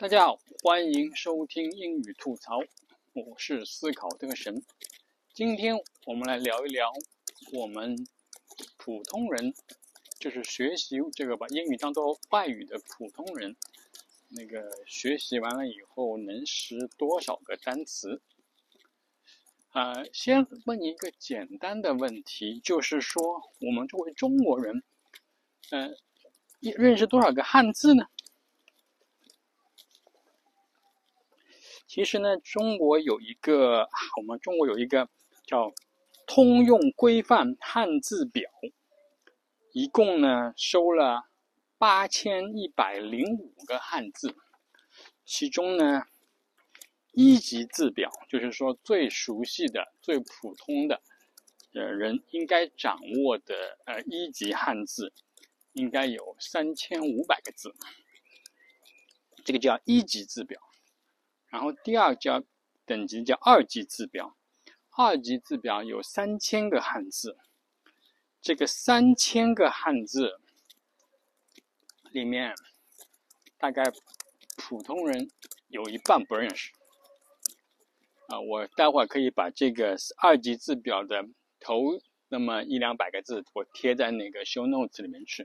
[0.00, 2.58] 大家好，欢迎收听英语吐槽，
[3.12, 4.62] 我是思考这个神。
[5.34, 5.76] 今天
[6.06, 6.90] 我们来聊一聊
[7.52, 7.94] 我们
[8.78, 9.52] 普通人，
[10.18, 13.54] 就是学习这个把英语当做外语的普通人，
[14.30, 18.22] 那个学习完了以后能识多少个单词？
[19.72, 23.22] 啊，先问你一个简单的问题，就是说
[23.60, 24.82] 我们作为中国人，
[25.68, 25.94] 嗯，
[26.60, 28.06] 认识多少个汉字呢？
[31.90, 35.08] 其实呢，中国有一个，我们中国有一个
[35.44, 35.70] 叫
[36.24, 38.48] 《通用规范汉字表》，
[39.72, 41.24] 一共呢收了
[41.78, 44.36] 八千一百零五个汉字，
[45.24, 46.04] 其中呢
[47.10, 51.02] 一级字表，就是说最熟悉的、最普通的，
[51.74, 55.12] 呃人应该掌握的呃一级汉字，
[55.72, 57.74] 应该有三千五百个字，
[59.44, 60.60] 这个叫一级字表。
[61.50, 62.42] 然后第二叫
[62.86, 64.36] 等级叫二级字表，
[64.96, 67.36] 二级字表有三千个汉字，
[68.40, 70.38] 这个三千个汉字
[72.12, 72.54] 里面，
[73.58, 73.82] 大概
[74.56, 75.28] 普通人
[75.68, 76.72] 有一半不认识。
[78.28, 85.44] 啊，我待会儿可以把这个二级字表的头那么一两百个字，我贴在那个 show notes 里面去，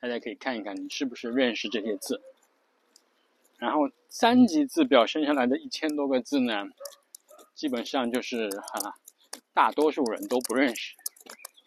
[0.00, 2.20] 大家可以看一看，你是不是认识这些字。
[3.58, 6.66] 然后三级字表生下来的一千多个字呢，
[7.54, 8.98] 基本上就是哈，
[9.54, 10.94] 大多数人都不认识，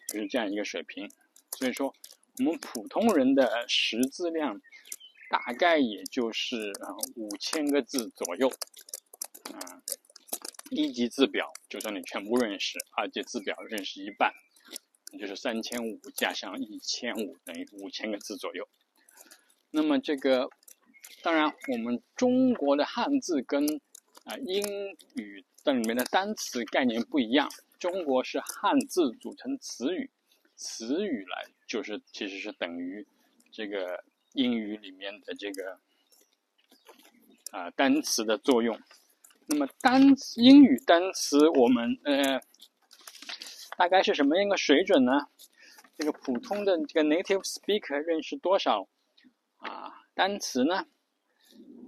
[0.06, 1.10] 就是这样一个水平。
[1.58, 1.92] 所以说，
[2.38, 4.60] 我们普通人的识字量
[5.28, 8.48] 大概也就是啊五千个字左右。
[9.52, 9.82] 啊，
[10.70, 14.32] 一级字表就算你全部认识，二级字表认识一半，
[15.18, 18.68] 就是三千五加上一千五等于五千个字左右。
[19.72, 20.48] 那么这个。
[21.22, 23.64] 当然，我们中国的汉字跟
[24.24, 24.62] 啊英
[25.14, 27.48] 语的里面的单词概念不一样。
[27.78, 30.10] 中国是汉字组成词语，
[30.56, 33.06] 词语来就是其实是等于
[33.50, 35.78] 这个英语里面的这个
[37.50, 38.78] 啊单词的作用。
[39.46, 42.40] 那么单英语单词我们呃
[43.76, 45.26] 大概是什么样一个水准呢？
[45.98, 48.88] 这个普通的这个 native speaker 认识多少
[49.58, 50.86] 啊单词呢？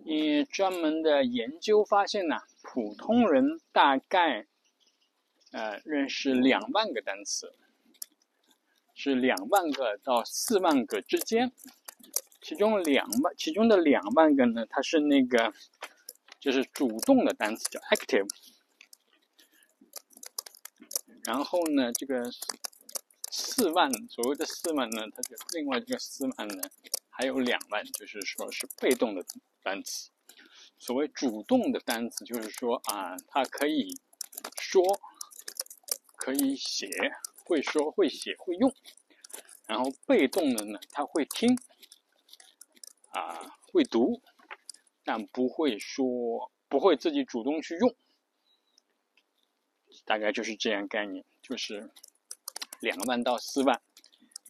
[0.05, 4.47] 你专门的研究发现呢，普通人大概
[5.53, 7.55] 呃认识两万个单词，
[8.95, 11.53] 是两万个到四万个之间。
[12.41, 15.55] 其中两万，其中的两万个呢，它是那个
[16.41, 18.29] 就是主动的单词，叫 active。
[21.23, 22.29] 然后呢，这个
[23.31, 26.63] 四万，所谓的四万呢，它就另外这个四万呢。
[27.15, 29.23] 还有两万，就是说是被动的
[29.63, 30.11] 单词。
[30.79, 33.97] 所谓主动的单词，就是说啊，它可以
[34.61, 34.83] 说，
[36.17, 36.89] 可以写，
[37.45, 38.75] 会说会写会用。
[39.67, 41.57] 然后被动的呢，他会听，
[43.11, 44.21] 啊，会读，
[45.05, 47.95] 但不会说，不会自己主动去用。
[50.05, 51.91] 大概就是这样概念，就是
[52.81, 53.81] 两万到四万。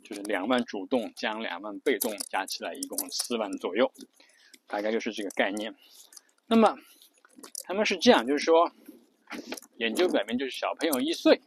[0.02, 3.92] 就是两万主动加两万被动加起来一共四万左右，
[4.72, 5.76] 大概就是这个概念。
[6.46, 6.78] 那么
[7.64, 8.72] 他们是这样，就是说
[9.76, 11.42] 研究表明，就是小朋友一岁，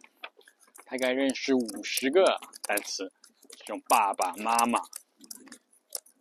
[0.86, 3.12] 大概认识五十个单词，
[3.58, 4.80] 这种爸爸妈妈，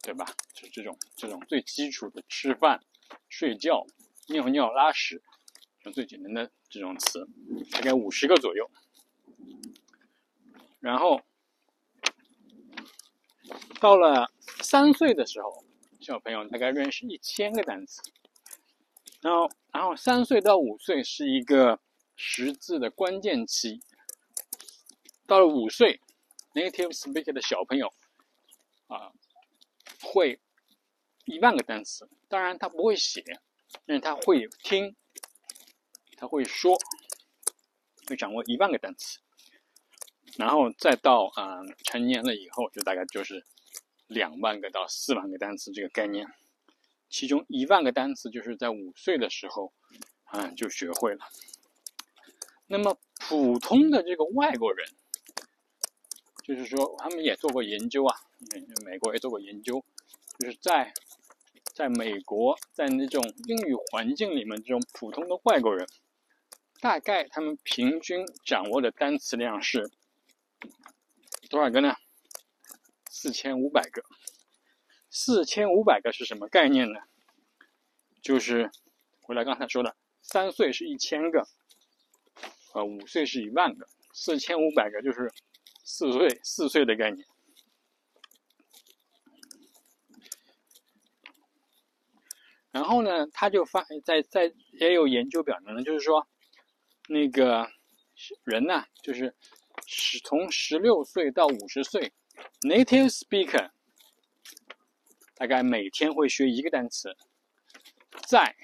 [0.00, 0.24] 对吧？
[0.54, 2.82] 就这种这种最基础的吃饭、
[3.28, 3.84] 睡觉、
[4.28, 5.22] 尿尿、拉屎，
[5.80, 7.28] 这种最简单的这种词，
[7.70, 8.70] 大概五十个左右，
[10.80, 11.20] 然后。
[13.78, 14.30] 到了
[14.62, 15.62] 三岁的时候，
[16.04, 18.02] 小朋友大概认识一千个单词。
[19.22, 21.80] 然后，然后三岁到五岁是一个
[22.14, 23.80] 识字的关键期。
[25.26, 25.98] 到了五岁
[26.52, 27.90] ，native speaker 的小朋友
[28.88, 29.10] 啊，
[30.02, 30.38] 会
[31.24, 32.06] 一万个单词。
[32.28, 33.24] 当然，他不会写，
[33.86, 34.94] 但是他会听，
[36.18, 36.76] 他会说，
[38.06, 39.18] 会掌握一万个单词。
[40.36, 43.46] 然后再到啊成年了以后，就大概就是
[44.06, 46.26] 两万个到四万个单词这个概念，
[47.08, 49.72] 其中一万个单词就是在五岁的时候
[50.24, 51.24] 啊就学会了。
[52.66, 54.88] 那么普通的这个外国人，
[56.42, 58.16] 就是说他们也做过研究啊，
[58.84, 59.84] 美国也做过研究，
[60.38, 60.92] 就是在
[61.74, 65.86] 在美国在那种英语环境里面，这种普通的外国人，
[66.80, 69.90] 大概他们平均掌握的单词量是。
[71.50, 71.94] 多少个呢？
[73.24, 74.04] 四千五百个。
[75.08, 77.00] 四千五百个是什么概念呢？
[78.20, 78.70] 就是
[79.22, 81.48] 回来刚才说的，三岁是一千个，
[82.74, 85.32] 呃，五岁是一万个，四千五百个就是
[85.82, 87.26] 四岁四岁的概念。
[92.72, 96.28] 然后呢，他就发在在也有研究表明了，就是说，
[97.08, 97.70] 那个
[98.44, 99.34] 人呢，就是
[99.86, 102.12] 十从十六岁到五十岁
[102.64, 103.70] ，native speaker
[105.34, 107.14] 大概每天会学一个单词，
[108.26, 108.56] 在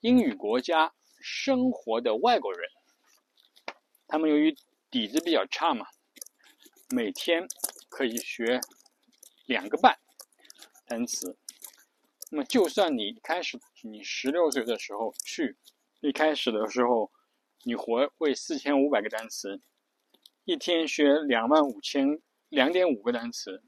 [0.00, 2.70] 英语国家生活的外国人，
[4.06, 4.56] 他们由于
[4.90, 5.86] 底子比较差嘛，
[6.88, 7.46] 每天
[7.90, 8.60] 可以学
[9.44, 9.98] 两个半
[10.86, 11.36] 单词。
[12.30, 15.56] 那么，就算你开始，你十六岁的时候去，
[16.00, 17.12] 一开始的时候，
[17.64, 19.60] 你活会四千五百个单词，
[20.44, 23.62] 一天学两万五千两点五个单词，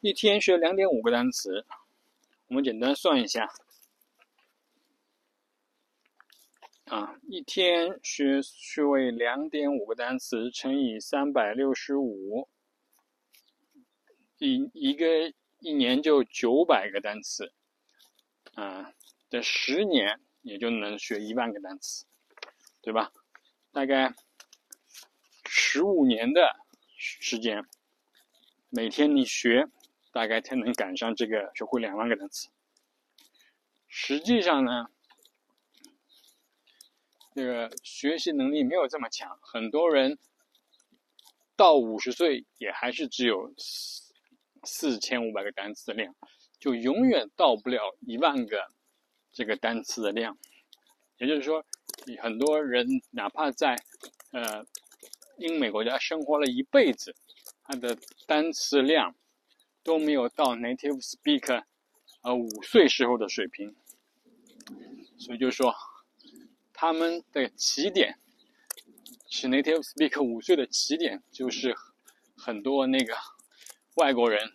[0.00, 1.66] 一天学两点五个单词，
[2.46, 3.48] 我们简单算一下。
[6.84, 12.48] 啊，一天学学会两点五个单词乘以三百六十五，
[14.38, 17.52] 一一个一年就九百个单词，
[18.54, 18.94] 啊，
[19.30, 22.06] 这十年也就能学一万个单词，
[22.80, 23.12] 对吧？
[23.72, 24.14] 大概
[25.44, 26.56] 十五年的
[26.96, 27.64] 时间，
[28.70, 29.66] 每天你学，
[30.12, 32.48] 大概才能赶上这个学会两万个单词。
[33.86, 34.86] 实际上呢？
[37.34, 40.18] 这个学习能力没有这么强，很多人
[41.54, 44.12] 到五十岁也还是只有四
[44.64, 46.16] 四千五百个单词的量，
[46.58, 48.72] 就永远到不了一万个
[49.38, 50.36] 这个单词的量。
[51.18, 51.64] 也就是说，
[52.20, 53.76] 很多人哪怕在
[54.32, 54.66] 呃
[55.36, 57.14] 英美国家生活了一辈子，
[57.62, 57.96] 他的
[58.26, 59.14] 单词量
[59.84, 61.62] 都没有到 native speaker
[62.22, 63.76] 呃五岁时候的水平。
[65.16, 65.72] 所以就说。
[66.80, 68.20] 他们的起点
[69.28, 71.74] 是 native speaker 五岁的起点，就是
[72.36, 73.14] 很多那个
[73.94, 74.52] 外国人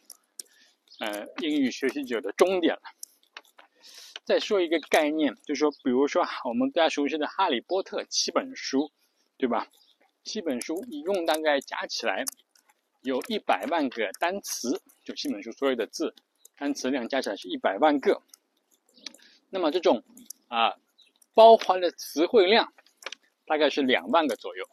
[1.00, 2.82] 呃英语学习者的终点了。
[4.24, 8.92] 再说一个概念，就是说，比如说我们大家熟悉的《哈利波特》七本书，
[9.38, 9.68] 对吧？
[10.24, 12.24] 七本书一共大概加起来
[13.02, 16.16] 有一百万个单词，就七本书所有的字
[16.58, 18.22] 单词量加起来是一百万个。
[19.50, 20.04] 那么这种
[20.48, 20.76] 啊。
[21.36, 22.72] 包含的词汇量
[23.48, 24.64] 大概是两万个左右，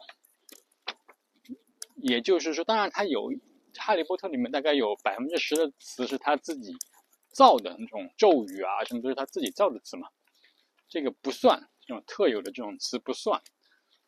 [1.97, 3.33] 也就是说，当然它有
[3.79, 6.77] 《哈利波特》里面大概有百分之十的词是他自己
[7.33, 10.09] 造的那种咒语啊，什么都是他自己造的词嘛，
[10.89, 13.41] 这个不算，这种特有的这种词不算。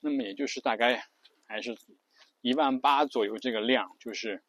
[0.00, 1.06] 那么也就是大概
[1.46, 1.76] 还是
[2.40, 4.42] 一万八左右这个量，就是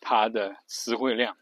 [0.00, 1.36] 它的词汇量。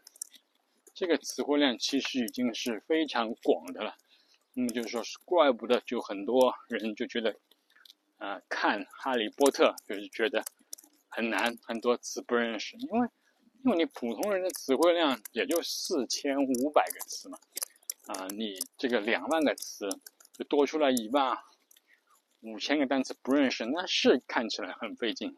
[0.93, 3.95] 这个词汇量其实已经是非常广的了。
[4.53, 7.35] 那么就是说，怪不得就很多人就觉得，
[8.17, 10.43] 呃，看《哈利波特》就是觉得
[11.09, 13.09] 很难，很多词不认识，因为
[13.65, 17.39] 因为你普通人的词汇量也就四千五百个词嘛，
[18.05, 19.89] 啊，你这个两万个词
[20.33, 21.35] 就多出来一万
[22.41, 25.35] 五千个单词不认识，那是看起来很费劲。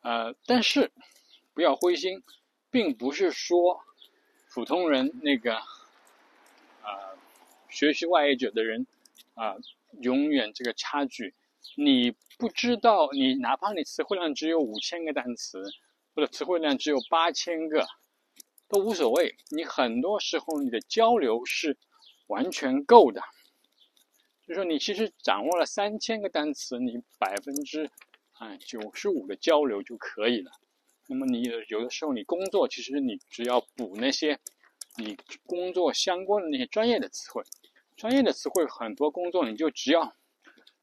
[0.00, 0.90] 呃，但是
[1.54, 2.24] 不要灰心，
[2.72, 3.84] 并不是说
[4.52, 5.62] 普通人那个。
[7.70, 8.86] 学习外语者的人，
[9.32, 9.56] 啊，
[10.02, 11.32] 永远这个差距，
[11.74, 15.72] 你不知道，你哪怕你词汇量只有五千个单词，
[16.14, 17.86] 或者词汇量只有八千个，
[18.68, 19.36] 都无所谓。
[19.50, 21.78] 你很多时候你的交流是
[22.26, 23.20] 完全够的，
[24.46, 27.90] 就是说你其实掌握了三千个单词，你百分之
[28.32, 30.50] 啊九十五的交流就可以了。
[31.08, 34.38] 那么你有的时候你工作，其实你只要补那些
[34.96, 37.42] 你工作相关的那些专业的词汇。
[37.94, 40.16] 专业的词汇很多，工作你就只要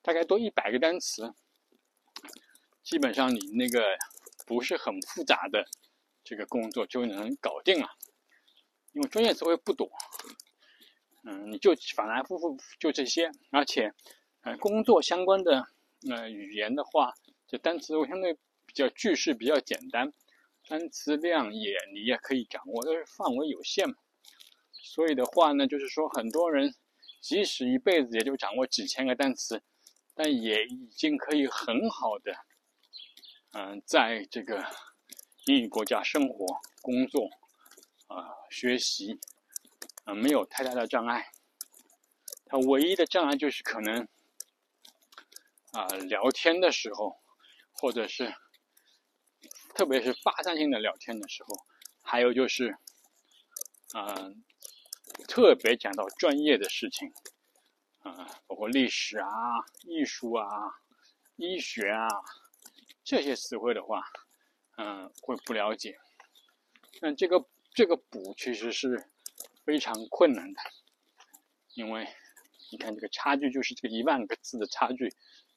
[0.01, 1.33] 大概多一百个单词，
[2.83, 3.97] 基本上你那个
[4.49, 5.63] 不是很复杂的
[6.23, 7.87] 这个工作就能搞定了。
[8.93, 9.87] 因为专业词汇不多，
[11.23, 13.93] 嗯，你就反反复复就这些，而且，
[14.41, 15.67] 呃，工作相关的
[16.09, 17.13] 呃语言的话，
[17.47, 18.33] 这单词相对
[18.65, 20.11] 比较句式比较简单，
[20.67, 23.95] 单词量也你也可以掌握，但是范围有限嘛。
[24.71, 26.73] 所以的话呢，就是说很多人。
[27.21, 29.61] 即使一辈子也就掌握几千个单词，
[30.15, 32.31] 但也已经可以很好的，
[33.51, 34.63] 嗯，在这个
[35.45, 36.45] 英语国家生活、
[36.83, 37.29] 工作、
[38.07, 39.19] 啊学习，
[40.05, 41.31] 啊没有太大的障碍。
[42.45, 44.07] 它唯一的障碍就是可能，
[45.71, 47.19] 啊聊天的时候，
[47.73, 48.35] 或者是
[49.73, 51.55] 特别是发散性的聊天的时候，
[52.03, 52.77] 还有就是，
[53.95, 54.43] 嗯，
[55.27, 57.11] 特别讲到专业的事情，
[58.03, 59.29] 啊，包括历史啊、
[59.81, 60.47] 艺术啊、
[61.35, 62.07] 医学啊
[63.09, 64.03] 这些词汇的话，
[64.77, 65.97] 嗯，会不了解。
[67.01, 69.03] 那这个这个补其实是
[69.65, 70.61] 非常困难的，
[71.73, 72.07] 因为
[72.71, 75.11] 你看这个差距就是这个一万个字的差距，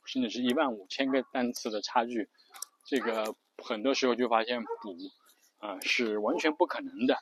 [0.07, 2.31] 甚至是一万五千个单词的差距，
[2.87, 4.97] 这个很多时候就发现补
[5.59, 7.19] 啊是完全不可能的，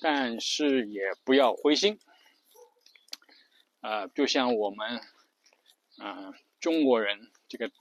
[0.00, 1.98] 但是也不要灰心，
[3.80, 5.00] 啊，就像我们
[5.98, 7.72] 啊中国人这个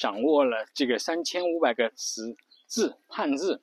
[0.00, 2.34] 掌握了这个三千五百个词
[2.66, 3.62] 字汉字。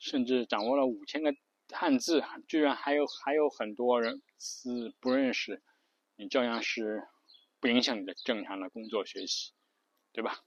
[0.00, 1.34] 甚至掌握了五千个
[1.72, 5.60] 汉字，居然还有还有很多人是不认识，
[6.14, 7.08] 你照样是
[7.58, 9.50] 不影响你的正常的工作学习，
[10.12, 10.38] 对吧？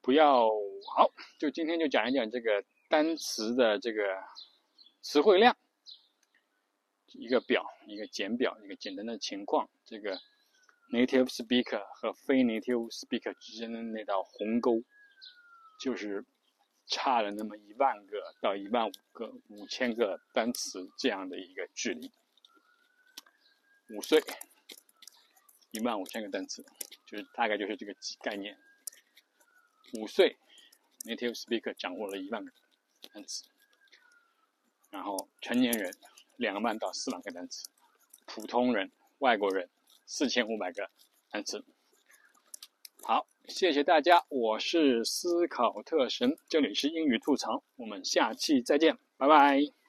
[0.00, 0.48] 不要
[0.92, 4.02] 好，就今天就讲一讲这个单词的这个
[5.00, 5.56] 词汇量，
[7.12, 10.20] 一个表，一个简表，一个简单的情况，这个
[10.92, 14.84] native speaker 和非 native speaker 之间的那道鸿沟，
[15.80, 16.24] 就是。
[16.88, 22.10] 差了那么一万个到一万五个、五千个单词这样的一个距离，
[23.94, 24.20] 五岁，
[25.70, 26.62] 一万五千个单词，
[27.06, 28.58] 就是大概就是这个概念。
[29.94, 30.36] 五岁
[31.06, 32.52] ，native speaker 掌握了一万个
[33.14, 33.44] 单词，
[34.90, 35.94] 然后成年人
[36.36, 37.70] 两万到四万个单词，
[38.26, 39.70] 普通人、外国人
[40.12, 40.90] 四千五百个
[41.30, 41.64] 单词。
[43.02, 49.81] 好，谢谢大家，我是思考特神，这里是英语吐槽，我们下期再见，拜拜。